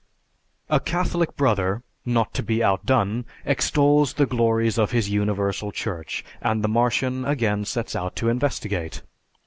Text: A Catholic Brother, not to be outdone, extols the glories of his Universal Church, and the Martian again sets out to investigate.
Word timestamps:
A 0.67 0.79
Catholic 0.79 1.37
Brother, 1.37 1.83
not 2.07 2.33
to 2.33 2.41
be 2.41 2.63
outdone, 2.63 3.23
extols 3.45 4.13
the 4.13 4.25
glories 4.25 4.79
of 4.79 4.89
his 4.89 5.11
Universal 5.11 5.73
Church, 5.73 6.25
and 6.41 6.63
the 6.63 6.67
Martian 6.67 7.23
again 7.23 7.65
sets 7.65 7.95
out 7.95 8.15
to 8.15 8.27
investigate. 8.27 9.03